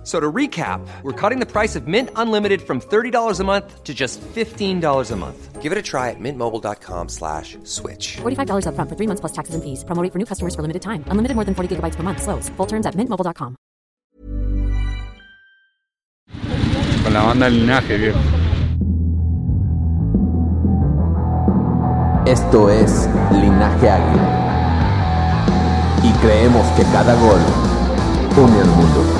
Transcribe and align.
F- 0.00 0.06
So 0.06 0.18
to 0.18 0.32
recap, 0.32 0.80
we're 1.02 1.12
cutting 1.12 1.40
the 1.40 1.46
price 1.46 1.76
of 1.76 1.86
Mint 1.86 2.08
Unlimited 2.16 2.62
from 2.62 2.80
$30 2.80 3.38
a 3.38 3.44
month 3.44 3.84
to 3.84 3.92
just 3.92 4.18
$15 4.34 5.10
a 5.12 5.16
month. 5.16 5.60
Give 5.60 5.72
it 5.72 5.78
a 5.78 5.82
try 5.82 6.08
at 6.08 6.16
mintmobile.com 6.18 7.08
slash 7.10 7.58
switch. 7.64 8.16
$45 8.22 8.64
upfront 8.64 8.88
for 8.88 8.96
three 8.96 9.06
months 9.06 9.20
plus 9.20 9.32
taxes 9.32 9.54
and 9.54 9.62
fees. 9.62 9.84
Promo 9.84 10.02
rate 10.02 10.10
for 10.10 10.18
new 10.18 10.24
customers 10.24 10.54
for 10.54 10.62
limited 10.62 10.80
time. 10.80 11.04
Unlimited 11.12 11.36
more 11.36 11.44
than 11.44 11.54
40 11.54 11.76
gigabytes 11.76 11.96
per 11.96 12.02
month. 12.02 12.22
Slows. 12.22 12.48
Full 12.56 12.66
terms 12.66 12.86
at 12.86 12.94
mintmobile.com. 12.96 13.56
Con 17.04 17.12
la 17.12 17.22
banda 17.22 17.44
del 17.46 17.60
linaje, 17.60 17.98
viejo. 17.98 18.18
Esto 22.26 22.70
es 22.70 23.08
Linaje 23.32 23.90
Águila. 23.90 24.28
Y 26.02 26.12
creemos 26.22 26.66
que 26.76 26.84
cada 26.84 27.14
gol 27.16 27.40
une 28.36 28.60
al 28.60 28.66
mundo. 28.68 29.19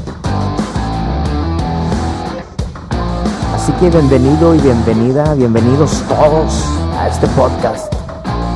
Así 3.77 3.89
bienvenido 3.89 4.53
y 4.53 4.59
bienvenida, 4.59 5.33
bienvenidos 5.33 6.03
todos 6.07 6.65
a 6.97 7.07
este 7.07 7.25
podcast, 7.27 7.91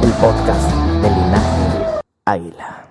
el 0.04 0.12
podcast 0.12 0.72
de 1.02 1.10
Linaje 1.10 2.02
Águila. 2.26 2.86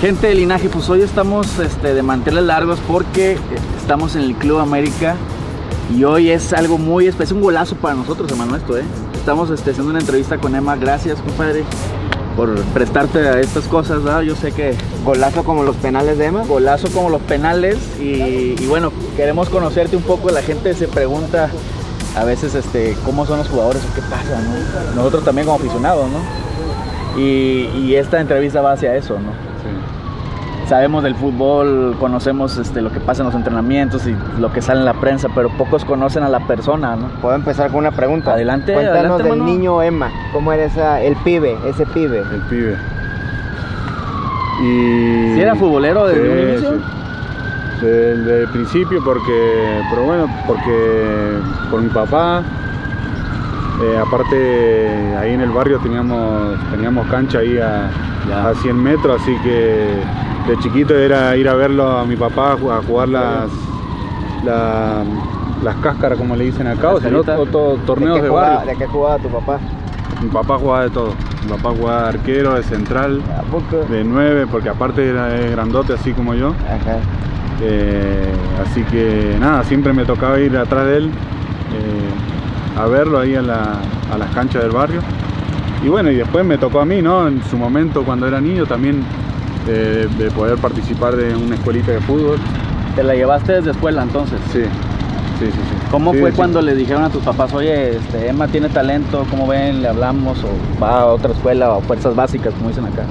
Gente 0.00 0.28
de 0.28 0.34
linaje, 0.34 0.68
pues 0.68 0.88
hoy 0.88 1.02
estamos 1.02 1.58
este, 1.58 1.94
de 1.94 2.02
manteles 2.02 2.44
largos 2.44 2.78
porque 2.86 3.32
eh, 3.32 3.38
estamos 3.76 4.14
en 4.16 4.22
el 4.22 4.34
Club 4.36 4.60
América 4.60 5.16
y 5.94 6.04
hoy 6.04 6.30
es 6.30 6.52
algo 6.52 6.78
muy 6.78 7.06
especial, 7.06 7.26
es 7.26 7.32
un 7.32 7.42
golazo 7.42 7.76
para 7.76 7.94
nosotros, 7.94 8.30
hermano, 8.30 8.56
esto, 8.56 8.78
¿eh? 8.78 8.84
Estamos 9.14 9.50
este, 9.50 9.72
haciendo 9.72 9.90
una 9.90 10.00
entrevista 10.00 10.38
con 10.38 10.54
Emma, 10.54 10.76
gracias, 10.76 11.20
compadre, 11.20 11.64
por 12.36 12.54
prestarte 12.74 13.20
a 13.28 13.40
estas 13.40 13.66
cosas, 13.68 14.02
¿verdad? 14.02 14.22
Yo 14.22 14.34
sé 14.36 14.52
que 14.52 14.74
Golazo 15.04 15.44
como 15.44 15.62
los 15.62 15.76
penales 15.76 16.18
de 16.18 16.26
Emma. 16.26 16.44
golazo 16.44 16.88
como 16.90 17.10
los 17.10 17.20
penales 17.22 17.78
y, 18.00 18.56
y 18.60 18.66
bueno, 18.68 18.92
queremos 19.16 19.48
conocerte 19.48 19.96
un 19.96 20.02
poco, 20.02 20.30
la 20.30 20.42
gente 20.42 20.74
se 20.74 20.88
pregunta 20.88 21.48
a 22.16 22.24
veces 22.24 22.54
este, 22.54 22.96
cómo 23.04 23.26
son 23.26 23.38
los 23.38 23.48
jugadores 23.48 23.82
o 23.82 23.94
qué 23.94 24.02
pasa, 24.02 24.40
¿no? 24.40 24.94
Nosotros 24.96 25.24
también 25.24 25.46
como 25.46 25.58
aficionados, 25.58 26.06
¿no? 26.10 27.20
Y, 27.20 27.70
y 27.76 27.94
esta 27.96 28.20
entrevista 28.20 28.60
va 28.60 28.72
hacia 28.72 28.96
eso, 28.96 29.14
¿no? 29.14 29.53
Sabemos 30.66 31.02
del 31.02 31.14
fútbol, 31.14 31.96
conocemos 32.00 32.56
este, 32.56 32.80
lo 32.80 32.90
que 32.90 33.00
pasa 33.00 33.22
en 33.22 33.26
los 33.26 33.34
entrenamientos 33.34 34.06
y 34.06 34.16
lo 34.40 34.52
que 34.52 34.62
sale 34.62 34.80
en 34.80 34.86
la 34.86 34.94
prensa, 34.94 35.28
pero 35.34 35.48
pocos 35.50 35.84
conocen 35.84 36.22
a 36.22 36.28
la 36.28 36.40
persona, 36.40 36.96
¿no? 36.96 37.08
Puedo 37.20 37.34
empezar 37.34 37.70
con 37.70 37.80
una 37.80 37.90
pregunta. 37.92 38.32
Adelante, 38.32 38.72
Cuéntanos 38.72 38.98
adelante, 38.98 39.22
del 39.24 39.38
mano. 39.38 39.44
niño 39.44 39.82
Emma. 39.82 40.10
¿Cómo 40.32 40.52
era 40.52 40.64
esa, 40.64 41.00
el 41.00 41.16
pibe, 41.16 41.56
ese 41.66 41.86
pibe? 41.86 42.20
El 42.20 42.40
pibe. 42.48 42.76
Y... 44.62 45.34
¿Sí 45.34 45.40
era 45.40 45.54
futbolero 45.54 46.06
desde 46.06 46.30
un 46.30 46.48
inicio? 46.50 46.70
sí. 46.72 46.80
Desde 47.80 48.42
el 48.42 48.48
principio 48.48 49.02
porque, 49.04 49.82
pero 49.90 50.04
bueno, 50.04 50.26
porque 50.46 51.36
por 51.70 51.82
mi 51.82 51.88
papá, 51.88 52.40
eh, 53.82 53.98
aparte 53.98 55.16
ahí 55.18 55.32
en 55.32 55.40
el 55.40 55.50
barrio 55.50 55.78
teníamos, 55.80 56.56
teníamos 56.70 57.06
cancha 57.08 57.40
ahí 57.40 57.58
a, 57.58 57.90
a 58.48 58.54
100 58.54 58.82
metros, 58.82 59.20
así 59.20 59.36
que 59.42 59.88
de 60.46 60.58
chiquito 60.58 60.94
era 60.96 61.36
ir 61.36 61.48
a 61.48 61.54
verlo 61.54 61.98
a 61.98 62.04
mi 62.04 62.16
papá 62.16 62.52
a 62.52 62.56
ju- 62.56 62.70
a 62.70 62.82
jugar 62.82 63.08
las, 63.08 63.50
la- 64.44 65.02
las 65.62 65.76
cáscaras, 65.76 66.18
como 66.18 66.36
le 66.36 66.44
dicen 66.44 66.66
acá, 66.66 66.90
o 66.90 66.94
Cascaritas. 66.94 67.38
to- 67.50 67.78
torneos 67.86 68.14
¿De 68.16 68.20
qué, 68.20 68.22
de 68.24 68.28
jugaba, 68.28 68.48
barrio. 68.56 68.72
¿De 68.72 68.78
qué 68.78 68.86
jugaba 68.86 69.18
tu 69.18 69.28
papá? 69.28 69.58
Mi 70.22 70.28
papá 70.28 70.58
jugaba 70.58 70.82
de 70.84 70.90
todo. 70.90 71.12
Mi 71.44 71.50
papá 71.50 71.70
jugaba 71.76 72.02
de 72.02 72.08
arquero, 72.10 72.54
de 72.54 72.62
central, 72.62 73.20
de 73.90 74.04
9, 74.04 74.46
porque 74.50 74.68
aparte 74.68 75.08
era 75.08 75.28
grandote 75.50 75.94
así 75.94 76.12
como 76.12 76.34
yo. 76.34 76.48
Ajá. 76.50 76.98
Eh, 77.62 78.32
así 78.62 78.82
que 78.84 79.36
nada, 79.40 79.64
siempre 79.64 79.92
me 79.92 80.04
tocaba 80.04 80.38
ir 80.40 80.56
atrás 80.56 80.86
de 80.86 80.96
él 80.98 81.04
eh, 81.06 82.80
a 82.80 82.86
verlo 82.86 83.18
ahí 83.18 83.34
a, 83.34 83.42
la- 83.42 83.78
a 84.12 84.18
las 84.18 84.30
canchas 84.34 84.62
del 84.62 84.72
barrio. 84.72 85.00
Y 85.82 85.88
bueno, 85.88 86.10
y 86.10 86.16
después 86.16 86.44
me 86.44 86.58
tocó 86.58 86.80
a 86.80 86.84
mí, 86.84 87.00
¿no? 87.02 87.28
En 87.28 87.42
su 87.44 87.56
momento 87.56 88.02
cuando 88.04 88.26
era 88.26 88.40
niño 88.40 88.66
también 88.66 89.02
eh, 89.68 90.08
de 90.18 90.30
poder 90.30 90.58
participar 90.58 91.16
de 91.16 91.34
una 91.34 91.54
escuelita 91.54 91.92
de 91.92 92.00
fútbol. 92.00 92.38
Te 92.96 93.02
la 93.02 93.14
llevaste 93.14 93.52
desde 93.54 93.70
escuela 93.72 94.02
entonces. 94.02 94.38
Sí, 94.52 94.62
sí, 94.62 95.46
sí. 95.46 95.50
sí. 95.52 95.86
¿Cómo 95.90 96.12
Sí, 96.12 96.18
fue 96.20 96.30
sí. 96.30 96.36
cuando 96.36 96.60
le 96.62 96.74
dijeron 96.74 97.04
a 97.04 97.10
tus 97.10 97.22
papás, 97.22 97.52
oye, 97.54 97.96
este, 97.96 98.28
Emma 98.28 98.48
tiene 98.48 98.68
talento, 98.68 99.26
¿cómo 99.30 99.46
ven? 99.46 99.82
¿Le 99.82 99.88
hablamos? 99.88 100.38
¿O 100.44 100.82
va 100.82 101.00
a 101.00 101.06
otra 101.06 101.32
escuela 101.32 101.72
o 101.72 101.80
fuerzas 101.80 102.14
básicas, 102.14 102.52
como 102.54 102.68
dicen 102.68 102.84
acá? 102.84 103.02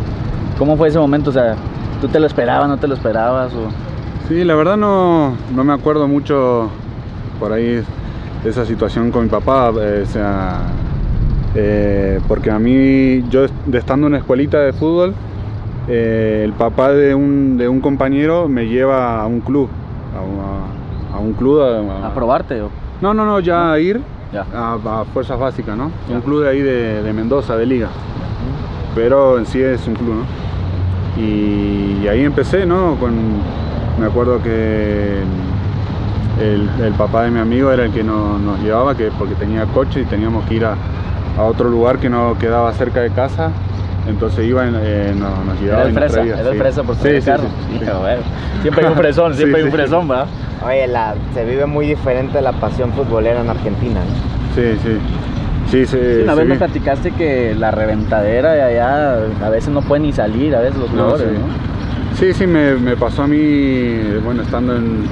¿Cómo 0.58 0.78
fue 0.78 0.90
ese 0.90 1.00
momento? 1.00 1.30
O 1.32 1.34
sea, 1.34 1.56
¿tú 2.02 2.08
te 2.08 2.20
lo 2.20 2.28
esperabas, 2.28 2.68
no 2.70 2.78
te 2.78 2.88
lo 2.88 2.94
esperabas? 2.96 3.54
O... 3.54 3.68
Sí, 4.28 4.44
la 4.44 4.56
verdad 4.56 4.78
no, 4.78 5.36
no 5.54 5.64
me 5.64 5.74
acuerdo 5.74 6.08
mucho 6.08 6.70
por 7.40 7.52
ahí 7.52 7.84
de 8.44 8.50
esa 8.50 8.66
situación 8.66 9.12
con 9.12 9.24
mi 9.24 9.30
papá, 9.30 9.72
eh, 9.82 10.04
o 10.08 10.10
sea, 10.12 10.60
eh, 11.56 12.20
porque 12.28 12.52
a 12.52 12.60
mí, 12.60 13.24
yo 13.30 13.46
de 13.66 13.78
estando 13.78 14.08
en 14.08 14.14
una 14.14 14.18
escuelita 14.20 14.60
de 14.60 14.74
fútbol, 14.74 15.14
eh, 15.88 16.42
el 16.46 16.54
papá 16.54 16.92
de 16.92 17.14
un, 17.16 17.58
de 17.58 17.68
un 17.68 17.82
compañero 17.82 18.48
me 18.48 18.68
lleva 18.68 19.22
a 19.22 19.28
un 19.28 19.42
club, 19.42 19.70
a, 20.16 20.20
a- 20.20 21.18
a 21.18 21.20
un 21.20 21.34
club 21.34 21.62
a, 21.62 22.08
¿A 22.08 22.14
probarte? 22.14 22.62
O... 22.62 22.70
No, 23.02 23.14
no, 23.14 23.26
no, 23.26 23.40
ya 23.40 23.72
a 23.74 23.80
ir 23.80 24.02
Ya. 24.32 24.46
a, 24.54 25.04
Fuerzas 25.14 25.38
Básicas, 25.40 25.76
¿no? 25.78 25.92
Ya. 26.10 26.16
Un 26.16 26.22
club 26.22 26.44
de 26.44 26.50
ahí 26.50 26.60
de, 26.62 27.04
de 27.04 27.14
Mendoza, 27.14 27.56
de 27.58 27.66
Liga. 27.66 27.90
Pero 28.96 29.38
en 29.40 29.46
sí 29.46 29.62
es 29.62 29.86
un 29.88 29.96
club, 29.96 30.16
¿no? 30.16 31.22
Y, 31.22 32.08
ahí 32.08 32.24
empecé, 32.24 32.66
¿no? 32.66 32.96
Con, 33.00 33.14
me 34.00 34.06
acuerdo 34.08 34.42
que 34.42 35.20
el, 36.42 36.70
el 36.84 36.94
papá 36.94 37.24
de 37.24 37.32
mi 37.32 37.40
amigo 37.40 37.72
era 37.72 37.86
el 37.86 37.92
que 37.92 38.04
no- 38.04 38.38
nos 38.40 38.60
llevaba, 38.62 38.96
que, 38.96 39.10
porque 39.18 39.36
tenía 39.36 39.66
coche 39.68 40.02
y 40.02 40.06
teníamos 40.06 40.46
que 40.46 40.56
ir 40.56 40.66
a, 40.66 40.76
a 41.38 41.44
otro 41.44 41.70
lugar 41.70 42.00
que 42.00 42.10
no 42.10 42.36
quedaba 42.40 42.72
cerca 42.74 43.02
de 43.02 43.12
casa. 43.12 43.52
Entonces 44.08 44.46
iba, 44.46 44.68
en- 44.68 44.76
eh, 44.82 45.14
no- 45.16 45.44
nos 45.46 45.60
llevaba 45.60 45.82
Era 45.82 45.90
el 45.90 45.92
y 45.92 46.00
nos 46.00 46.12
fresa, 46.12 46.24
era 46.40 46.50
el 46.50 46.56
sí. 46.56 46.60
fresa 46.60 46.84
por 46.84 46.96
Sí, 46.96 47.04
tener 47.04 47.22
sí, 47.22 47.26
carro. 47.32 47.44
sí, 47.44 47.78
sí. 47.80 47.84
Hijo, 47.86 48.00
bueno, 48.00 48.22
Siempre 48.62 48.86
hay 48.86 48.92
un 48.92 48.98
fresón, 48.98 49.34
siempre 49.36 49.62
Sí, 49.62 49.66
hay 49.66 49.72
un 49.72 49.76
fresón, 49.78 50.08
¿verdad? 50.08 50.26
Oye, 50.66 50.88
la, 50.88 51.16
se 51.34 51.46
vive 51.46 51.66
muy 51.66 51.86
diferente 51.88 52.42
la 52.42 52.52
pasión 52.54 52.92
futbolera 52.94 53.42
en 53.42 53.50
Argentina. 53.50 54.00
¿no? 54.02 54.56
Sí, 54.56 54.78
sí. 54.84 54.98
Sí, 55.72 55.86
sí, 55.86 55.98
Sí, 55.98 56.22
una 56.24 56.34
sí. 56.34 56.40
vez 56.40 56.48
me 56.48 56.56
platicaste 56.58 57.12
que 57.12 57.56
la 57.58 57.72
reventadera 57.72 58.52
de 58.54 58.62
allá 58.62 59.14
a 59.44 59.50
veces 59.50 59.70
no 59.70 59.82
pueden 59.82 60.04
ni 60.04 60.12
salir, 60.14 60.56
a 60.56 60.60
veces 60.60 60.76
los 60.78 60.92
No, 60.92 61.04
jugadores, 61.12 61.28
sí. 61.30 61.38
¿no? 61.40 62.18
Sí, 62.18 62.34
sí, 62.34 62.46
me, 62.46 62.76
me 62.76 62.96
pasó 62.96 63.24
a 63.24 63.28
mí, 63.28 64.02
bueno, 64.24 64.44
estando 64.44 64.76
en, 64.76 65.06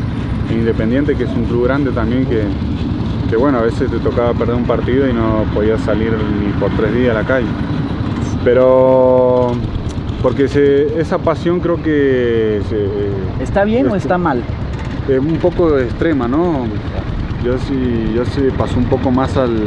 en 0.51 0.59
Independiente, 0.59 1.15
que 1.15 1.23
es 1.23 1.29
un 1.31 1.45
club 1.45 1.63
grande 1.65 1.91
también, 1.91 2.25
que, 2.25 2.43
que 3.29 3.35
bueno, 3.37 3.57
a 3.59 3.61
veces 3.61 3.89
te 3.89 3.97
tocaba 3.99 4.33
perder 4.33 4.55
un 4.55 4.65
partido 4.65 5.07
y 5.09 5.13
no 5.13 5.45
podías 5.53 5.81
salir 5.81 6.11
ni 6.13 6.51
por 6.59 6.69
tres 6.77 6.93
días 6.93 7.15
a 7.15 7.21
la 7.21 7.25
calle. 7.25 7.47
Pero, 8.43 9.51
porque 10.21 10.47
se- 10.47 10.99
esa 10.99 11.17
pasión 11.19 11.59
creo 11.59 11.77
que 11.81 12.61
se- 12.69 13.43
¿Está 13.43 13.63
bien 13.63 13.85
o 13.87 13.95
Este- 13.95 13.99
está 13.99 14.17
mal? 14.17 14.41
es 15.09 15.19
un 15.19 15.37
poco 15.37 15.77
extrema, 15.79 16.27
¿no? 16.27 16.65
Yo 17.43 17.57
sí, 17.57 18.11
yo 18.15 18.23
sí 18.25 18.41
pasó 18.57 18.77
un 18.77 18.85
poco 18.85 19.09
más 19.11 19.35
al, 19.37 19.57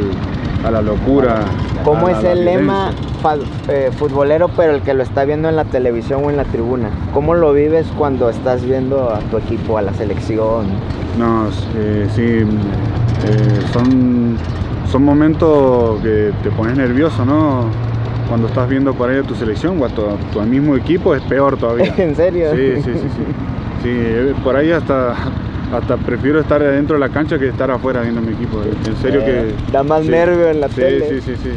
a 0.65 0.71
la 0.71 0.81
locura. 0.81 1.41
¿Cómo 1.83 2.07
es 2.09 2.23
el 2.23 2.45
lema 2.45 2.91
violencia. 3.21 3.73
eh, 3.73 3.91
futbolero, 3.95 4.49
pero 4.55 4.73
el 4.75 4.81
que 4.81 4.93
lo 4.93 5.03
está 5.03 5.25
viendo 5.25 5.49
en 5.49 5.55
la 5.55 5.65
televisión 5.65 6.23
o 6.23 6.29
en 6.29 6.37
la 6.37 6.43
tribuna? 6.45 6.89
¿Cómo 7.13 7.33
lo 7.35 7.51
vives 7.53 7.85
cuando 7.97 8.29
estás 8.29 8.63
viendo 8.63 9.09
a 9.13 9.19
tu 9.19 9.37
equipo, 9.37 9.77
a 9.77 9.81
la 9.81 9.93
selección? 9.93 10.65
No, 11.19 11.47
eh, 11.75 12.07
sí, 12.15 12.21
eh, 12.23 12.45
son, 13.73 14.37
son 14.91 15.03
momentos 15.03 15.99
que 16.01 16.31
te 16.43 16.49
pones 16.51 16.77
nervioso, 16.77 17.25
¿no? 17.25 17.65
Cuando 18.27 18.47
estás 18.47 18.67
viendo 18.67 18.93
por 18.93 19.09
ahí 19.09 19.19
a 19.19 19.23
tu 19.23 19.35
selección 19.35 19.81
o 19.81 19.85
a 19.85 19.89
tu, 19.89 20.01
tu 20.33 20.41
mismo 20.41 20.75
equipo 20.75 21.13
es 21.15 21.21
peor 21.23 21.57
todavía. 21.57 21.93
¿En 21.97 22.15
serio? 22.15 22.51
Sí, 22.55 22.75
sí, 22.77 22.93
sí, 22.93 22.99
sí. 22.99 23.23
Sí, 23.83 23.89
eh, 23.91 24.33
por 24.43 24.55
ahí 24.55 24.71
hasta 24.71 25.13
hasta 25.73 25.97
prefiero 25.97 26.39
estar 26.39 26.61
adentro 26.61 26.93
de 26.95 26.99
la 27.01 27.09
cancha 27.09 27.37
que 27.37 27.47
estar 27.49 27.69
afuera 27.69 28.01
viendo 28.01 28.21
mi 28.21 28.33
equipo. 28.33 28.61
En 28.87 28.95
serio 28.97 29.21
Eh, 29.25 29.53
que. 29.67 29.71
da 29.71 29.83
más 29.83 30.03
sí. 30.03 30.09
nervio 30.09 30.49
en 30.49 30.61
la 30.61 30.69
sí, 30.69 30.75
tele. 30.75 31.09
Sí, 31.09 31.21
sí, 31.21 31.35
sí. 31.41 31.51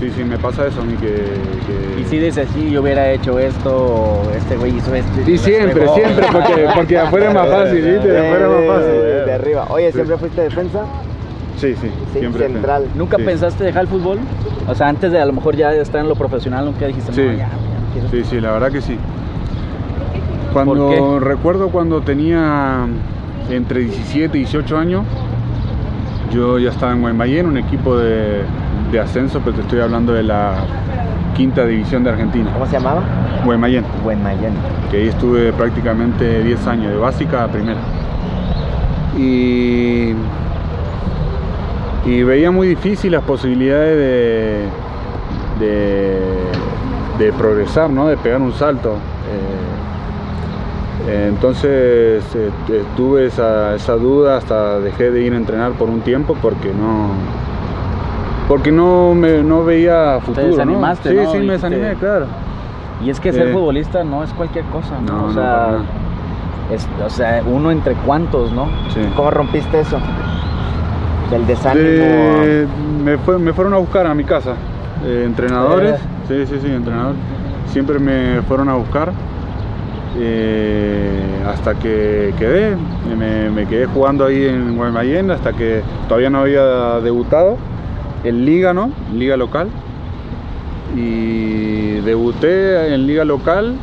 Sí, 0.00 0.10
sí, 0.16 0.22
me 0.24 0.38
pasa 0.38 0.66
eso 0.66 0.80
a 0.80 0.84
mí 0.84 0.94
que. 0.94 1.06
que- 1.06 2.00
Y 2.00 2.04
si 2.04 2.18
dices, 2.18 2.48
sí, 2.54 2.70
yo 2.70 2.82
hubiera 2.82 3.10
hecho 3.10 3.38
esto, 3.38 3.70
o 3.74 4.30
este 4.36 4.56
güey 4.56 4.76
hizo 4.76 4.94
esto. 4.94 5.10
Y 5.28 5.36
siempre, 5.38 5.88
siempre, 5.88 6.26
porque, 6.32 6.66
porque 6.74 6.98
afuera 6.98 7.28
es 7.28 7.34
más 7.34 7.48
fácil, 7.48 7.82
¿viste? 7.82 8.08
De 8.08 8.18
afuera 8.26 8.44
es 8.44 8.50
más 8.50 8.76
fácil. 8.78 8.92
De, 9.00 9.24
de 9.24 9.32
arriba. 9.32 9.66
Oye, 9.70 9.90
¿siempre 9.92 10.16
fuiste 10.18 10.42
defensa? 10.42 10.84
Sí, 11.58 11.74
sí, 11.74 11.88
Sí, 12.12 12.18
siempre. 12.20 12.46
central. 12.46 12.84
¿Nunca 12.94 13.16
Sí. 13.16 13.22
pensaste 13.24 13.64
dejar 13.64 13.82
el 13.82 13.88
fútbol? 13.88 14.18
O 14.68 14.74
sea, 14.74 14.88
antes 14.88 15.10
de 15.12 15.20
a 15.20 15.26
lo 15.26 15.32
mejor 15.32 15.56
ya 15.56 15.72
estar 15.74 16.00
en 16.00 16.08
lo 16.08 16.14
profesional, 16.14 16.64
nunca 16.64 16.86
dijiste, 16.86 17.12
Sí. 17.12 17.22
no, 17.22 17.32
ya, 17.32 17.38
ya 17.38 17.46
no 17.48 17.92
quiero. 17.92 18.08
Sí, 18.10 18.22
sí, 18.24 18.40
la 18.40 18.52
verdad 18.52 18.70
que 18.72 18.80
sí. 18.80 18.96
Cuando 20.52 20.88
¿Por 20.88 21.24
recuerdo 21.24 21.68
cuando 21.68 22.00
tenía 22.00 22.86
entre 23.50 23.80
17 23.80 24.38
y 24.38 24.40
18 24.42 24.78
años, 24.78 25.04
yo 26.32 26.58
ya 26.58 26.70
estaba 26.70 26.92
en 26.92 27.00
Guaymallén, 27.00 27.46
un 27.46 27.56
equipo 27.58 27.96
de, 27.98 28.42
de 28.92 29.00
ascenso, 29.00 29.40
pero 29.44 29.56
te 29.56 29.62
estoy 29.62 29.80
hablando 29.80 30.12
de 30.12 30.22
la 30.22 30.54
quinta 31.36 31.64
división 31.64 32.02
de 32.02 32.10
Argentina, 32.10 32.50
¿Cómo 32.52 32.66
se 32.66 32.72
llamaba? 32.72 33.02
Guaymallén, 33.44 33.84
Guaymallén. 34.02 34.52
que 34.90 34.96
ahí 34.98 35.08
estuve 35.08 35.52
prácticamente 35.52 36.42
10 36.42 36.66
años, 36.66 36.90
de 36.92 36.98
básica 36.98 37.44
a 37.44 37.48
primera. 37.48 37.78
Y, 39.16 40.12
y 42.06 42.22
veía 42.22 42.50
muy 42.50 42.68
difícil 42.68 43.12
las 43.12 43.22
posibilidades 43.24 43.96
de, 43.96 45.66
de, 45.66 46.20
de 47.18 47.32
progresar, 47.32 47.90
¿no? 47.90 48.06
de 48.06 48.16
pegar 48.16 48.40
un 48.40 48.52
salto. 48.52 48.94
Eh, 51.08 51.26
entonces 51.28 52.22
eh, 52.34 52.50
tuve 52.96 53.26
esa, 53.26 53.74
esa 53.74 53.94
duda 53.94 54.36
hasta 54.36 54.78
dejé 54.80 55.10
de 55.10 55.22
ir 55.22 55.32
a 55.32 55.36
entrenar 55.36 55.72
por 55.72 55.88
un 55.88 56.00
tiempo 56.00 56.36
porque 56.40 56.68
no 56.68 57.08
porque 58.46 58.72
no 58.72 59.14
me 59.14 59.42
no 59.42 59.64
veía 59.64 60.18
futuro. 60.20 60.42
¿no? 60.46 60.50
desanimaste, 60.52 61.10
Sí, 61.10 61.16
¿no? 61.16 61.20
sí, 61.32 61.38
me 61.38 61.44
Dijiste- 61.44 61.52
desanimé, 61.52 61.94
claro. 61.96 62.26
Y 63.04 63.10
es 63.10 63.20
que 63.20 63.32
ser 63.32 63.48
Eh. 63.48 63.52
futbolista 63.52 64.04
no 64.04 64.22
es 64.24 64.32
cualquier 64.32 64.64
cosa, 64.66 64.98
¿no? 65.06 65.12
No, 65.18 65.24
o 65.26 65.32
sea, 65.32 65.78
es, 66.72 66.88
o 67.04 67.10
sea, 67.10 67.42
uno 67.46 67.70
entre 67.70 67.94
cuantos, 67.94 68.52
¿no? 68.52 68.66
Sí. 68.92 69.00
¿Cómo 69.16 69.30
rompiste 69.30 69.80
eso? 69.80 69.98
Del 71.30 71.46
desánimo. 71.46 71.84
De- 71.86 72.66
me, 73.04 73.18
fue- 73.18 73.38
me 73.38 73.52
fueron 73.52 73.74
a 73.74 73.78
buscar 73.78 74.06
a 74.06 74.14
mi 74.14 74.24
casa. 74.24 74.54
eh, 75.06 75.22
entrenadores, 75.26 75.94
Eh. 76.28 76.46
sí, 76.46 76.46
sí, 76.54 76.60
sí, 76.60 76.72
entrenadores. 76.72 77.18
Siempre 77.72 77.98
me 77.98 78.42
fueron 78.42 78.68
a 78.68 78.74
buscar. 78.74 79.12
eh, 80.20 81.20
hasta 81.46 81.74
que 81.74 82.34
quedé. 82.38 82.74
Me, 83.16 83.50
me 83.50 83.66
quedé 83.66 83.86
jugando 83.86 84.24
ahí 84.24 84.46
en 84.46 84.76
Guaymallén 84.76 85.30
hasta 85.30 85.52
que 85.52 85.82
todavía 86.08 86.30
no 86.30 86.38
había 86.40 86.98
debutado. 87.00 87.56
En 88.24 88.44
Liga, 88.44 88.74
¿no? 88.74 88.90
Liga 89.14 89.36
local. 89.36 89.68
Y 90.96 92.00
debuté 92.00 92.94
en 92.94 93.06
Liga 93.06 93.24
local. 93.24 93.74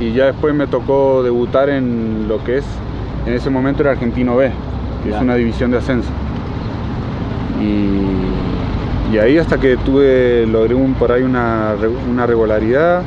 Y 0.00 0.12
ya 0.12 0.24
después 0.26 0.54
me 0.54 0.66
tocó 0.66 1.22
debutar 1.22 1.68
en 1.68 2.26
lo 2.28 2.42
que 2.42 2.58
es, 2.58 2.64
en 3.26 3.34
ese 3.34 3.48
momento 3.50 3.82
era 3.82 3.92
Argentino 3.92 4.34
B, 4.36 4.50
que 5.04 5.10
Ya. 5.10 5.16
es 5.18 5.22
una 5.22 5.36
división 5.36 5.70
de 5.70 5.78
ascenso. 5.78 6.08
Y, 7.60 9.14
y 9.14 9.18
ahí 9.18 9.38
hasta 9.38 9.58
que 9.58 9.76
tuve, 9.76 10.46
logré 10.46 10.74
un, 10.74 10.94
por 10.94 11.12
ahí 11.12 11.22
una, 11.22 11.74
una 12.10 12.26
regularidad, 12.26 13.02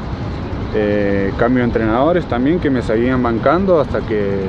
eh, 0.75 1.31
cambio 1.37 1.59
de 1.59 1.65
entrenadores 1.65 2.25
también 2.25 2.59
que 2.59 2.69
me 2.69 2.81
seguían 2.81 3.21
bancando 3.23 3.79
hasta 3.79 3.99
que, 4.01 4.41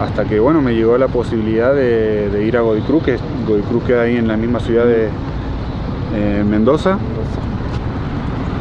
hasta 0.00 0.24
que 0.24 0.38
bueno, 0.38 0.60
me 0.60 0.74
llegó 0.74 0.96
la 0.98 1.08
posibilidad 1.08 1.74
de, 1.74 2.44
ir 2.46 2.56
a 2.56 2.60
Godoy 2.60 2.82
Cruz, 2.82 3.02
que 3.04 3.16
Godoy 3.46 3.62
Cruz 3.62 3.84
queda 3.84 4.02
ahí 4.02 4.16
en 4.16 4.28
la 4.28 4.36
misma 4.36 4.60
ciudad 4.60 4.84
de 4.84 5.08
eh, 6.14 6.44
Mendoza, 6.48 6.98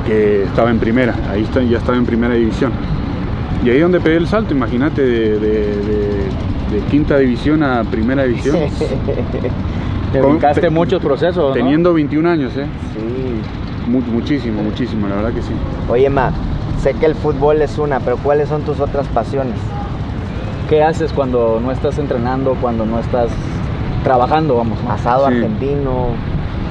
que 0.07 0.43
estaba 0.43 0.71
en 0.71 0.79
primera, 0.79 1.13
ahí 1.31 1.43
está- 1.43 1.61
ya 1.61 1.77
estaba 1.77 1.97
en 1.97 2.05
primera 2.05 2.33
división. 2.33 2.71
Y 3.63 3.69
ahí 3.69 3.75
es 3.77 3.83
donde 3.83 3.99
pegué 3.99 4.17
el 4.17 4.27
salto, 4.27 4.53
imagínate, 4.53 5.01
de 5.01 6.09
quinta 6.89 7.17
división 7.17 7.61
a 7.61 7.83
primera 7.83 8.23
división. 8.23 8.57
Te 10.11 10.19
Con- 10.19 10.31
brincaste 10.31 10.61
te- 10.61 10.69
muchos 10.69 11.01
procesos, 11.01 11.49
¿no? 11.49 11.53
Teniendo 11.53 11.93
21 11.93 12.25
años, 12.29 12.55
¿eh? 12.57 12.65
Sí. 12.93 13.89
Mu- 13.89 14.01
muchísimo, 14.01 14.61
muchísimo, 14.63 15.07
la 15.07 15.15
verdad 15.15 15.33
que 15.33 15.41
sí. 15.41 15.51
Oye, 15.89 16.09
Ma, 16.09 16.31
sé 16.81 16.93
que 16.93 17.05
el 17.05 17.15
fútbol 17.15 17.61
es 17.61 17.77
una, 17.77 17.99
pero 17.99 18.17
¿cuáles 18.17 18.49
son 18.49 18.61
tus 18.63 18.79
otras 18.79 19.07
pasiones? 19.07 19.55
¿Qué 20.69 20.83
haces 20.83 21.11
cuando 21.13 21.59
no 21.63 21.71
estás 21.71 21.97
entrenando, 21.97 22.55
cuando 22.61 22.85
no 22.85 22.99
estás 22.99 23.29
trabajando, 24.03 24.55
vamos? 24.57 24.77
¿no? 24.83 24.91
Asado 24.91 25.27
Sí. 25.27 25.35
argentino, 25.35 26.07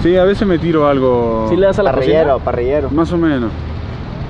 Sí, 0.03 0.17
a 0.17 0.23
veces 0.23 0.47
me 0.47 0.59
tiro 0.61 0.87
algo. 0.87 1.47
¿Sí 1.49 1.57
le 1.57 1.67
das 1.67 1.79
a 1.81 1.83
la 1.83 1.91
parrillero, 1.91 2.35
cocina? 2.35 2.45
parrillero. 2.45 2.91
Más 2.91 3.13
o 3.13 3.19
menos. 3.19 3.51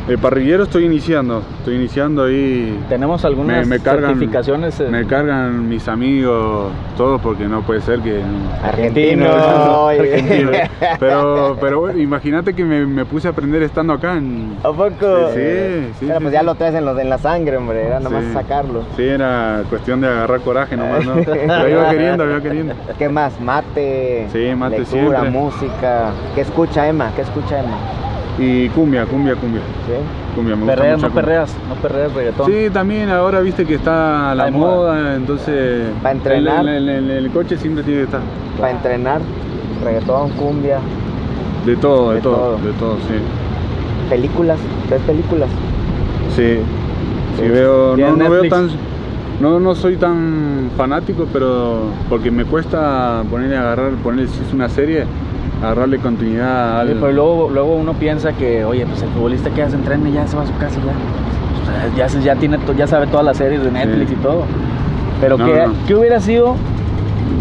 El 0.08 0.16
parrillero 0.16 0.62
estoy 0.62 0.86
iniciando, 0.86 1.42
estoy 1.58 1.74
iniciando 1.76 2.24
ahí. 2.24 2.82
Tenemos 2.88 3.26
algunas 3.26 3.66
me, 3.66 3.76
me 3.76 3.82
cargan, 3.82 4.12
certificaciones. 4.12 4.80
eh, 4.80 4.88
me 4.90 5.06
cargan 5.06 5.68
mis 5.68 5.86
amigos, 5.86 6.72
todos, 6.96 7.20
porque 7.20 7.44
no 7.44 7.60
puede 7.60 7.82
ser 7.82 8.00
que. 8.00 8.22
Argentino. 8.62 9.26
Argentino. 9.88 10.50
Pero, 10.98 11.58
pero 11.60 11.80
bueno, 11.80 11.98
imagínate 11.98 12.54
que 12.54 12.64
me, 12.64 12.86
me 12.86 13.04
puse 13.04 13.28
a 13.28 13.32
aprender 13.32 13.62
estando 13.62 13.92
acá 13.92 14.16
en. 14.16 14.56
¿A 14.60 14.72
poco? 14.72 15.28
Sí, 15.34 15.40
sí, 15.40 15.92
sí, 16.00 16.06
pues 16.06 16.22
sí. 16.24 16.30
ya 16.30 16.42
lo 16.42 16.54
traes 16.54 16.74
en, 16.74 16.86
los, 16.86 16.98
en 16.98 17.10
la 17.10 17.18
sangre, 17.18 17.58
hombre, 17.58 17.86
era 17.86 18.00
nomás 18.00 18.24
sacarlo. 18.32 18.84
Sí, 18.96 19.02
era 19.02 19.62
cuestión 19.68 20.00
de 20.00 20.08
agarrar 20.08 20.40
coraje 20.40 20.74
nomás, 20.74 21.04
¿no? 21.04 21.16
Lo 21.16 21.68
iba 21.68 21.90
queriendo, 21.90 22.24
lo 22.24 22.30
iba 22.32 22.40
queriendo. 22.40 22.74
¿Qué 22.98 23.10
más? 23.10 23.38
Mate, 23.40 24.26
Sí, 24.32 24.54
mate 24.56 24.78
lectura, 24.78 25.20
siempre. 25.20 25.30
música. 25.30 26.12
¿Qué 26.34 26.40
escucha 26.40 26.88
Emma? 26.88 27.12
¿Qué 27.14 27.20
escucha 27.22 27.60
Emma? 27.60 27.76
Y 28.38 28.68
cumbia, 28.68 29.04
cumbia, 29.04 29.34
cumbia. 29.34 29.60
¿Sí? 29.86 29.94
Cumbia, 30.36 30.54
me 30.54 30.66
Perreas, 30.66 31.00
no 31.02 31.08
cumbia. 31.08 31.22
perreas, 31.24 31.56
no 31.68 31.74
perreas 31.76 32.12
reggaetón. 32.14 32.46
Sí, 32.46 32.70
también 32.72 33.08
ahora 33.10 33.40
viste 33.40 33.64
que 33.64 33.74
está 33.74 34.34
la 34.34 34.50
moda. 34.50 34.76
moda, 34.76 35.14
entonces. 35.16 35.86
Pa' 36.02 36.12
entrenar. 36.12 36.60
El, 36.68 36.88
el- 36.88 36.88
el- 36.88 37.10
el 37.24 37.30
coche 37.30 37.56
siempre 37.56 37.82
tiene 37.82 38.00
que 38.00 38.04
estar. 38.04 38.20
Para 38.60 38.70
entrenar, 38.72 39.20
reggaetón, 39.84 40.30
cumbia, 40.30 40.78
De 41.66 41.76
todo, 41.76 42.10
de, 42.10 42.16
De 42.16 42.22
todo, 42.22 42.36
todo. 42.36 42.58
de 42.58 42.72
todo, 42.78 42.94
sí. 43.08 43.14
películas. 44.08 44.58
¿Ves 44.88 45.00
películas? 45.02 45.48
Sí. 46.36 46.58
Sí, 47.36 47.48
veo. 47.48 47.94
¿Tienes 47.94 48.16
No, 48.16 48.24
no 48.24 48.30
veo 48.30 48.48
tan. 48.48 48.68
No, 49.40 49.60
no 49.60 49.74
soy 49.74 49.96
tan 49.96 50.70
fanático, 50.76 51.26
pero 51.32 51.82
porque 52.08 52.30
me 52.30 52.44
cuesta 52.44 53.22
ponerle 53.30 53.56
agarrar, 53.56 53.92
ponerle 54.02 54.28
si 54.28 54.40
es 54.42 54.52
una 54.52 54.68
serie, 54.68 55.04
agarrarle 55.62 55.98
continuidad 55.98 56.84
Sí, 56.84 56.92
al. 56.92 56.98
pero 56.98 57.12
luego, 57.12 57.50
luego 57.52 57.74
uno 57.74 57.92
piensa 57.94 58.32
que, 58.32 58.64
oye, 58.64 58.86
pues 58.86 59.02
el 59.02 59.08
futbolista 59.10 59.50
que 59.50 59.62
hace 59.62 59.76
entrena 59.76 60.08
y 60.08 60.12
ya 60.12 60.26
se 60.26 60.36
va 60.36 60.42
a 60.42 60.46
su 60.46 60.56
casa 60.58 60.76
ya. 60.84 60.92
O 61.62 61.96
sea, 61.96 62.06
ya, 62.08 62.20
ya, 62.20 62.36
tiene, 62.36 62.58
ya 62.76 62.86
sabe 62.86 63.06
todas 63.08 63.24
las 63.26 63.36
series 63.36 63.62
de 63.62 63.70
Netflix 63.70 64.08
Sí. 64.10 64.16
y 64.18 64.22
todo. 64.22 64.44
Pero 65.20 65.36
No, 65.36 65.46
¿qué, 65.46 65.66
no. 65.66 65.72
qué 65.86 65.94
hubiera 65.96 66.20
sido, 66.20 66.54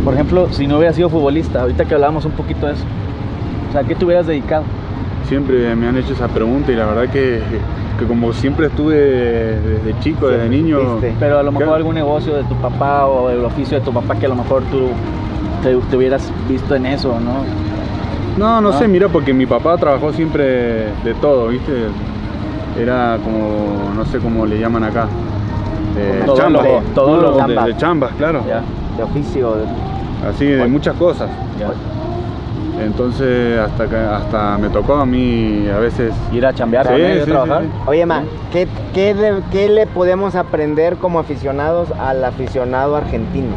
por 0.04 0.14
ejemplo, 0.16 0.48
si 0.52 0.68
no 0.68 0.78
hubiera 0.78 0.94
sido 0.94 1.10
futbolista? 1.10 1.62
Ahorita 1.62 1.86
que 1.86 1.94
hablábamos 1.94 2.26
un 2.26 2.32
poquito 2.32 2.66
de 2.66 2.74
eso. 2.74 2.84
O 3.70 3.72
sea, 3.72 3.84
¿qué 3.84 3.94
te 3.96 4.04
hubieras 4.06 4.26
dedicado? 4.28 4.64
Siempre 5.28 5.76
me 5.76 5.88
han 5.88 5.98
hecho 5.98 6.14
esa 6.14 6.28
pregunta 6.28 6.72
y 6.72 6.76
la 6.76 6.86
verdad 6.86 7.10
que, 7.12 7.42
que 8.00 8.06
como 8.08 8.32
siempre 8.34 8.68
estuve 8.68 8.96
desde 8.96 10.00
chico, 10.00 10.28
desde 10.30 10.48
niño. 10.50 10.80
Pero 11.20 11.40
a 11.40 11.44
lo 11.44 11.52
mejor 11.52 11.76
algún 11.76 11.96
negocio 11.96 12.34
de 12.36 12.44
tu 12.46 12.56
papá 12.56 13.06
o 13.06 13.30
el 13.30 13.44
oficio 13.44 13.78
de 13.78 13.84
tu 13.86 13.92
papá 13.94 14.16
que 14.16 14.26
a 14.26 14.30
lo 14.30 14.36
mejor 14.36 14.64
tú 14.72 14.88
te, 15.64 15.76
te 15.90 15.98
hubieras 15.98 16.32
visto 16.48 16.76
en 16.76 16.86
eso, 16.86 17.20
¿no? 17.20 17.44
No, 18.38 18.62
no 18.62 18.72
¿No? 18.72 18.78
sé, 18.80 18.88
mira, 18.88 19.08
porque 19.10 19.34
mi 19.34 19.46
papá 19.46 19.78
trabajó 19.78 20.14
siempre 20.14 20.44
de 21.04 21.14
todo, 21.20 21.48
¿viste? 21.48 21.72
Era 22.80 23.18
como, 23.24 23.92
no 23.96 24.06
sé 24.06 24.20
cómo 24.20 24.46
le 24.46 24.60
llaman 24.60 24.84
acá. 24.84 25.08
Eh, 25.98 26.22
Todólogo, 26.26 26.64
chamba. 26.66 26.94
todólogo. 26.94 27.42
No, 27.42 27.48
de, 27.48 27.74
de 27.74 27.78
chambas, 27.78 28.12
claro. 28.18 28.44
Ya, 28.48 28.62
De 28.96 29.04
oficio. 29.04 29.56
de- 29.56 29.66
Así, 30.30 30.46
de 30.46 30.68
muchas 30.68 30.96
cosas. 30.96 31.30
ya. 31.60 31.70
Entonces, 32.84 33.60
hasta, 33.60 33.88
que- 33.88 33.96
hasta 33.96 34.58
me 34.60 34.70
tocó 34.70 34.94
a 34.96 35.06
mí 35.06 35.68
a 35.76 35.80
veces. 35.80 36.14
Ir 36.32 36.46
a 36.46 36.54
chambear, 36.54 36.88
Sí, 36.88 36.94
ir 36.94 37.06
a 37.22 37.26
sí, 37.26 37.32
trabajar. 37.32 37.64
sí, 37.64 37.70
Oye, 37.88 38.06
Ma, 38.06 38.22
¿qué, 38.52 38.68
qué, 38.94 39.16
de- 39.16 39.42
qué 39.52 39.68
le 39.70 39.88
podemos 39.88 40.36
aprender 40.36 40.98
como 40.98 41.18
aficionados 41.18 41.90
al 42.00 42.24
aficionado 42.24 42.96
argentino? 42.96 43.56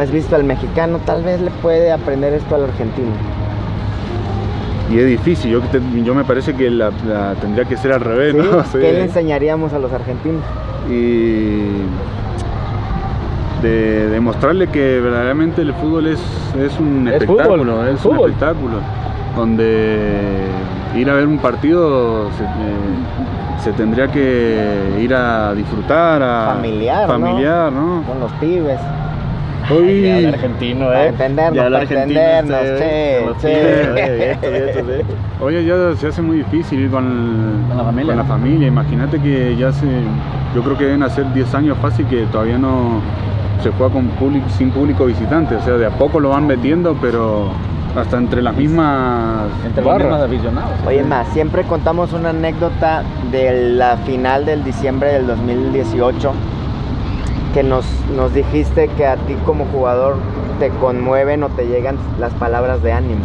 ¿Has 0.00 0.10
visto 0.10 0.34
al 0.34 0.42
mexicano? 0.42 0.98
Tal 1.04 1.22
vez 1.22 1.40
le 1.40 1.50
puede 1.50 1.92
aprender 1.92 2.32
esto 2.32 2.56
al 2.56 2.64
argentino. 2.64 3.10
Y 4.90 4.98
es 4.98 5.06
difícil, 5.06 5.52
yo, 5.52 5.60
yo 6.04 6.14
me 6.14 6.24
parece 6.24 6.54
que 6.54 6.68
la, 6.70 6.90
la 7.06 7.34
tendría 7.34 7.64
que 7.64 7.76
ser 7.76 7.92
al 7.92 8.00
revés, 8.00 8.32
¿Sí? 8.34 8.38
¿no? 8.38 8.64
Sí. 8.72 8.78
¿Qué 8.78 8.92
le 8.92 9.02
enseñaríamos 9.04 9.72
a 9.72 9.78
los 9.78 9.92
argentinos? 9.92 10.42
y 10.88 11.82
de 13.62 14.08
demostrarle 14.08 14.66
que 14.68 14.98
verdaderamente 15.00 15.60
el 15.62 15.74
fútbol 15.74 16.06
es, 16.06 16.18
es 16.58 16.78
un 16.80 17.06
Es 17.06 17.20
espectáculo, 17.22 17.64
fútbol, 17.64 17.88
es 17.88 18.04
un 18.04 18.16
espectáculo, 18.16 18.76
donde 19.36 20.46
ir 20.96 21.10
a 21.10 21.14
ver 21.14 21.26
un 21.26 21.38
partido 21.38 22.30
se, 22.38 22.44
eh, 22.44 22.48
se 23.62 23.72
tendría 23.72 24.08
que 24.08 24.96
ir 25.00 25.14
a 25.14 25.54
disfrutar, 25.54 26.22
a 26.22 26.54
Familiar, 26.54 27.02
¿no? 27.06 27.12
familiar, 27.12 27.70
¿no? 27.72 28.02
Con 28.06 28.18
los 28.20 28.32
pibes. 28.32 28.80
Hoy, 29.72 30.02
Ya 30.02 30.18
el 30.18 30.26
argentino, 30.34 30.86
Para 30.86 31.04
¿eh? 31.04 31.08
entendernos, 31.08 31.54
Ya 31.56 31.66
el 31.66 31.72
para 31.72 31.82
argentino, 31.82 32.20
entendernos, 32.20 33.40
sí, 33.40 33.50
los. 34.86 35.00
Oye, 35.42 35.64
ya 35.64 35.94
se 35.96 36.08
hace 36.08 36.22
muy 36.22 36.38
difícil 36.38 36.80
ir 36.80 36.90
con, 36.90 37.64
Con 37.68 37.76
la 37.76 37.84
familia. 37.84 38.06
con 38.06 38.16
la 38.16 38.24
familia. 38.24 38.68
Imagínate 38.68 39.20
que 39.20 39.56
ya 39.56 39.68
hace, 39.68 39.86
yo 40.54 40.62
creo 40.62 40.76
que 40.76 40.84
deben 40.84 41.02
hacer 41.02 41.32
10 41.32 41.54
años 41.54 41.78
fácil 41.80 42.06
que 42.06 42.22
todavía 42.26 42.58
no 42.58 43.00
se 43.62 43.70
juega 43.70 43.92
con 43.92 44.06
público, 44.08 44.46
sin 44.56 44.70
público 44.70 45.06
visitante. 45.06 45.54
O 45.56 45.62
sea, 45.62 45.74
de 45.74 45.86
a 45.86 45.90
poco 45.90 46.20
lo 46.20 46.30
van 46.30 46.46
metiendo, 46.46 46.96
pero 47.00 47.48
hasta 47.96 48.18
entre 48.18 48.42
las 48.42 48.56
mismas 48.56 49.48
Entre 49.66 49.82
los 49.82 49.92
barras. 49.92 50.08
mismos 50.08 50.26
aficionados. 50.26 50.70
Oye, 50.86 51.02
más, 51.04 51.26
siempre 51.28 51.62
contamos 51.64 52.12
una 52.12 52.30
anécdota 52.30 53.02
de 53.32 53.70
la 53.74 53.96
final 53.98 54.44
del 54.46 54.62
diciembre 54.64 55.12
del 55.12 55.26
2018 55.26 56.32
que 57.54 57.62
nos, 57.62 57.84
nos 58.16 58.32
dijiste 58.34 58.88
que 58.96 59.06
a 59.06 59.16
ti 59.16 59.34
como 59.44 59.64
jugador 59.66 60.16
te 60.58 60.70
conmueven 60.70 61.42
o 61.42 61.48
te 61.48 61.66
llegan 61.66 61.96
las 62.18 62.32
palabras 62.34 62.82
de 62.82 62.92
ánimo. 62.92 63.24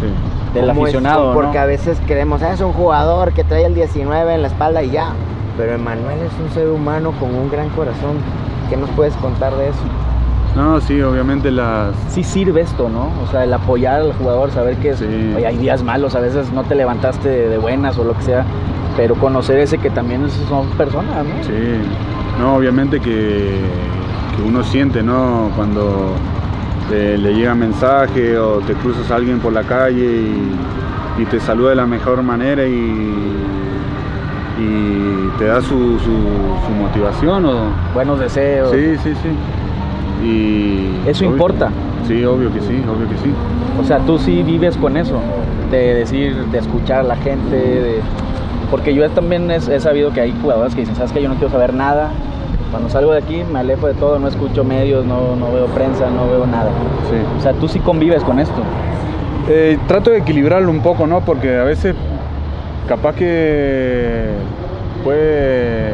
Sí. 0.00 0.06
Del 0.54 0.70
aficionado, 0.70 1.28
¿no? 1.28 1.34
Porque 1.34 1.58
a 1.58 1.66
veces 1.66 2.00
creemos, 2.06 2.42
"Ah, 2.42 2.52
es 2.54 2.60
un 2.60 2.72
jugador 2.72 3.32
que 3.32 3.44
trae 3.44 3.66
el 3.66 3.74
19 3.74 4.34
en 4.34 4.42
la 4.42 4.48
espalda 4.48 4.82
y 4.82 4.90
ya. 4.90 5.08
Pero 5.56 5.74
Emanuel 5.74 6.18
es 6.20 6.32
un 6.42 6.50
ser 6.54 6.68
humano 6.68 7.12
con 7.20 7.34
un 7.34 7.50
gran 7.50 7.68
corazón. 7.70 8.16
¿Qué 8.70 8.76
nos 8.76 8.88
puedes 8.90 9.14
contar 9.16 9.54
de 9.56 9.68
eso? 9.68 9.80
No, 10.56 10.80
sí, 10.80 11.00
obviamente 11.02 11.50
las... 11.50 11.94
sí 12.08 12.22
sirve 12.24 12.62
esto, 12.62 12.88
¿no? 12.88 13.08
O 13.22 13.30
sea, 13.30 13.44
el 13.44 13.52
apoyar 13.52 14.00
al 14.00 14.12
jugador, 14.14 14.50
saber 14.50 14.76
que 14.76 14.90
es- 14.90 14.98
Sí. 14.98 15.32
oye, 15.36 15.46
hay 15.46 15.56
días 15.58 15.82
malos, 15.82 16.14
a 16.14 16.20
veces 16.20 16.50
no 16.52 16.62
te 16.64 16.74
levantaste 16.74 17.28
de, 17.28 17.48
de 17.48 17.58
buenas 17.58 17.98
o 17.98 18.04
lo 18.04 18.14
que 18.14 18.22
sea, 18.22 18.44
pero 18.96 19.14
conocer 19.16 19.58
ese 19.58 19.78
que 19.78 19.90
también 19.90 20.28
son 20.48 20.66
personas, 20.70 21.24
¿no? 21.24 21.44
Sí, 21.44 21.52
no, 22.38 22.56
obviamente 22.56 23.00
que, 23.00 23.58
que 24.36 24.42
uno 24.46 24.62
siente, 24.62 25.02
¿no? 25.02 25.50
Cuando 25.56 26.12
le 26.90 27.34
llega 27.34 27.54
mensaje 27.54 28.38
o 28.38 28.60
te 28.60 28.72
cruzas 28.74 29.10
a 29.10 29.16
alguien 29.16 29.40
por 29.40 29.52
la 29.52 29.62
calle 29.64 30.04
y, 30.04 31.22
y 31.22 31.24
te 31.26 31.38
saluda 31.40 31.70
de 31.70 31.76
la 31.76 31.86
mejor 31.86 32.22
manera 32.22 32.64
y, 32.66 32.70
y 34.58 35.28
te 35.38 35.44
da 35.46 35.60
su, 35.60 35.98
su- 35.98 36.66
su 36.66 36.72
motivación. 36.80 37.44
O, 37.44 37.70
Buenos 37.94 38.18
deseos. 38.20 38.70
sí, 38.70 38.96
sí, 39.02 39.12
sí. 39.22 40.26
Y, 40.26 41.08
Eso 41.08 41.24
obvio- 41.24 41.30
importa. 41.32 41.70
Sí, 42.06 42.24
obvio 42.24 42.52
que 42.52 42.60
sí, 42.60 42.82
obvio 42.88 43.08
que 43.08 43.16
sí. 43.16 43.32
O 43.80 43.84
sea, 43.84 43.98
tú 43.98 44.18
sí 44.18 44.42
vives 44.42 44.76
con 44.76 44.96
eso, 44.96 45.20
de 45.70 45.94
decir, 45.94 46.34
de 46.46 46.58
escuchar 46.58 47.00
a 47.00 47.02
la 47.04 47.16
gente, 47.16 47.54
de... 47.56 48.00
porque 48.70 48.94
yo 48.94 49.08
también 49.10 49.50
he, 49.50 49.56
he 49.56 49.78
sabido 49.80 50.10
que 50.12 50.22
hay 50.22 50.34
jugadores 50.40 50.74
que 50.74 50.80
dicen, 50.80 50.96
sabes 50.96 51.12
que 51.12 51.22
yo 51.22 51.28
no 51.28 51.34
quiero 51.36 51.50
saber 51.52 51.74
nada, 51.74 52.10
cuando 52.70 52.88
salgo 52.88 53.12
de 53.12 53.18
aquí 53.18 53.42
me 53.50 53.60
alejo 53.60 53.86
de 53.86 53.94
todo, 53.94 54.18
no 54.18 54.28
escucho 54.28 54.62
medios, 54.64 55.04
no, 55.06 55.36
no 55.36 55.52
veo 55.52 55.66
prensa, 55.66 56.10
no 56.10 56.28
veo 56.28 56.46
nada. 56.46 56.70
sí. 57.10 57.16
O 57.38 57.42
sea, 57.42 57.52
tú 57.54 57.68
sí 57.68 57.78
convives 57.80 58.22
con 58.24 58.38
esto. 58.38 58.60
Eh, 59.48 59.78
trato 59.86 60.10
de 60.10 60.18
equilibrarlo 60.18 60.70
un 60.70 60.80
poco, 60.80 61.06
¿no? 61.06 61.20
Porque 61.20 61.56
a 61.58 61.64
veces 61.64 61.94
capaz 62.86 63.14
que 63.14 64.34
puede 65.04 65.92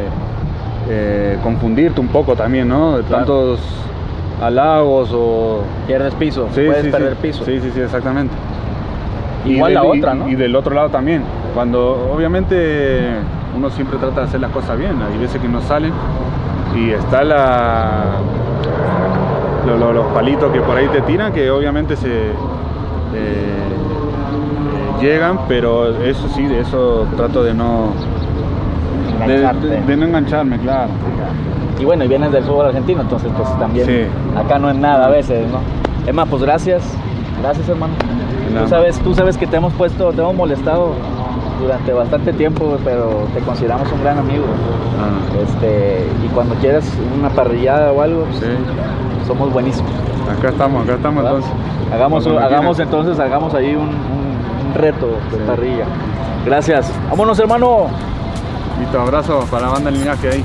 eh, 0.90 1.38
confundirte 1.42 2.00
un 2.00 2.08
poco 2.08 2.34
también, 2.34 2.68
¿no? 2.68 2.96
De 2.96 3.02
Claro. 3.04 3.24
tantos 3.24 3.60
halagos 4.42 5.10
o... 5.12 5.60
Pierdes 5.86 6.14
piso, 6.14 6.48
Sí, 6.52 6.62
puedes 6.66 6.84
sí, 6.84 6.90
perder 6.90 7.12
sí. 7.14 7.18
piso. 7.22 7.44
Sí, 7.44 7.60
sí, 7.60 7.70
sí, 7.72 7.80
exactamente. 7.80 8.34
Igual 9.46 9.72
del- 9.74 9.82
la 9.82 9.88
otra, 9.88 10.14
¿no? 10.14 10.28
Y 10.28 10.34
del 10.34 10.56
otro 10.56 10.74
lado 10.74 10.88
también. 10.88 11.22
Cuando 11.54 12.10
obviamente 12.12 13.10
uno 13.56 13.70
siempre 13.70 13.98
trata 13.98 14.22
de 14.22 14.26
hacer 14.26 14.40
las 14.40 14.50
cosas 14.50 14.76
bien, 14.78 14.96
hay 15.00 15.18
veces 15.18 15.40
que 15.40 15.48
no 15.48 15.60
salen 15.60 15.92
y 16.74 16.90
está 16.90 17.22
la 17.24 18.04
lo- 19.66 19.76
lo- 19.78 19.92
los 19.92 20.06
palitos 20.08 20.52
que 20.52 20.60
por 20.60 20.76
ahí 20.76 20.86
te 20.88 21.00
tiran 21.02 21.32
que 21.32 21.50
obviamente 21.50 21.96
se 21.96 22.08
eh, 22.08 22.32
eh, 23.14 25.00
llegan, 25.00 25.40
pero 25.48 25.88
eso 26.02 26.28
sí, 26.34 26.44
de 26.46 26.60
eso 26.60 27.06
trato 27.16 27.42
de 27.42 27.54
no 27.54 27.92
de, 29.26 29.36
Engancharte. 29.36 29.66
de- 29.68 29.80
de 29.82 29.96
no 29.96 30.06
engancharme, 30.06 30.58
claro. 30.58 30.90
Y 31.80 31.84
bueno, 31.84 32.04
y 32.04 32.08
vienes 32.08 32.30
del 32.32 32.44
fútbol 32.44 32.66
argentino, 32.66 33.00
entonces 33.02 33.30
pues 33.36 33.48
también 33.58 33.86
Sí. 33.86 34.06
acá 34.36 34.58
no 34.58 34.68
es 34.70 34.76
nada 34.76 35.06
a 35.06 35.10
veces, 35.10 35.46
¿no? 35.50 35.58
Emma, 36.08 36.26
pues 36.26 36.42
gracias, 36.42 36.82
gracias 37.42 37.68
hermano. 37.68 37.94
Tú 38.62 38.68
sabes, 38.68 38.98
tú 39.00 39.14
sabes 39.14 39.36
que 39.36 39.46
te 39.46 39.56
hemos 39.56 39.72
puesto, 39.72 40.12
te 40.12 40.20
hemos 40.20 40.34
molestado 40.34 40.90
durante 41.60 41.92
bastante 41.92 42.32
tiempo, 42.32 42.76
pero 42.84 43.26
te 43.34 43.40
consideramos 43.40 43.90
un 43.92 44.02
gran 44.02 44.18
amigo. 44.18 44.44
Ah, 45.00 45.42
Este, 45.42 46.06
y 46.24 46.28
cuando 46.28 46.54
quieras 46.56 46.84
una 47.18 47.28
parrillada 47.30 47.92
o 47.92 48.00
algo, 48.02 48.24
pues, 48.24 48.38
sí. 48.40 48.46
somos 49.26 49.52
buenísimos. 49.52 49.90
Acá 50.38 50.48
estamos, 50.48 50.84
acá 50.84 50.94
estamos 50.94 51.22
¿verdad? 51.24 51.38
entonces. 51.40 51.92
Hagamos, 51.92 52.24
Cuando 52.24 52.40
hagamos 52.40 52.78
entonces, 52.80 53.18
hagamos 53.20 53.54
ahí 53.54 53.74
un, 53.74 53.82
un- 53.88 54.68
un 54.68 54.74
reto 54.74 55.06
de 55.30 55.36
Sí. 55.38 55.42
parrilla. 55.46 55.84
Gracias. 56.46 56.90
Vámonos, 57.10 57.38
hermano. 57.38 57.86
Listo, 58.80 59.00
abrazo 59.00 59.44
para 59.50 59.66
la 59.66 59.72
banda 59.72 59.90
del 59.90 60.00
linaje 60.00 60.28
ahí. 60.28 60.44